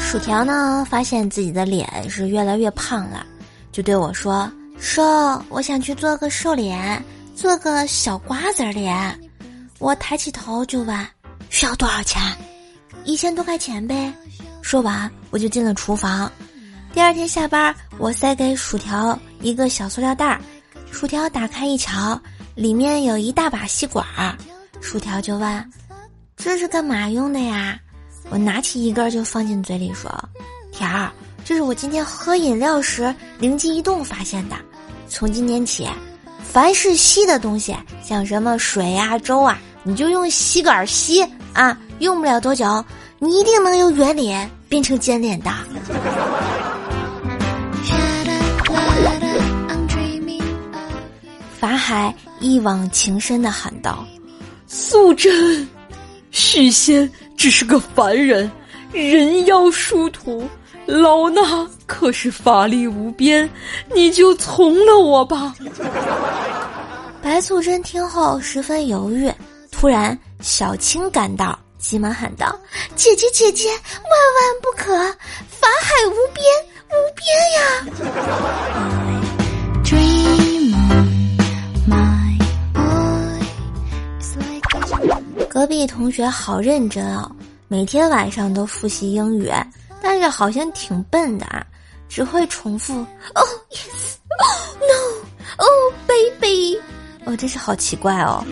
[0.00, 3.26] 薯条呢，发现自己的脸是越来越胖了，
[3.72, 5.02] 就对我说：“瘦，
[5.48, 7.02] 我想去做个瘦脸，
[7.34, 9.18] 做个小瓜子脸。”
[9.78, 11.06] 我抬起头就问
[11.50, 12.20] ：“需要多少钱
[13.04, 14.12] ？”“一千多块钱呗。”
[14.62, 16.30] 说完，我就进了厨房。
[16.92, 20.40] 第二天下班，我塞给薯条一个小塑料袋儿，
[20.90, 22.20] 薯条打开一瞧，
[22.54, 24.36] 里面有一大把吸管儿。
[24.80, 25.70] 薯条就问
[26.36, 27.78] ：“这是干嘛用的呀？”
[28.30, 30.10] 我拿起一根就放进嘴里说
[30.70, 31.10] ：“条儿，
[31.44, 34.56] 这是我今天喝饮料时灵机一动发现的。
[35.08, 35.88] 从今天起，
[36.42, 42.84] 凡是吸的东西，像什么水啊、粥啊，你就用吸管吸啊，用不了多久，
[43.18, 45.50] 你一定能由圆脸变成尖脸的。”
[51.58, 54.06] 法海一往情深的喊道
[54.68, 55.66] ：“素贞，
[56.30, 58.50] 许仙。”只是个凡人，
[58.92, 60.46] 人妖殊途，
[60.86, 63.48] 老衲可是法力无边，
[63.94, 65.54] 你就从了我吧。
[67.22, 69.32] 白素贞听后十分犹豫，
[69.70, 72.58] 突然小青赶到，急忙喊道
[72.96, 74.98] ：“姐姐，姐姐，万万不可！
[75.48, 76.44] 法海无边，
[76.90, 77.60] 无边呀！”
[85.58, 87.28] 隔壁同学好认真哦，
[87.66, 89.50] 每天晚上都复习英语，
[90.00, 91.66] 但是好像挺笨的啊，
[92.08, 92.94] 只会重复
[93.34, 96.78] “Oh yes, oh no, oh baby”，
[97.24, 98.44] 哦，真是好奇怪哦。